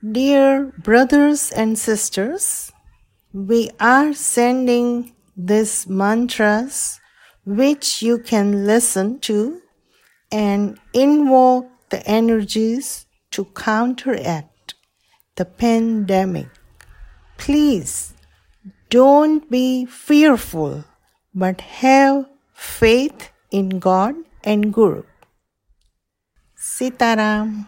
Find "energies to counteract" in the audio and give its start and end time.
12.06-14.74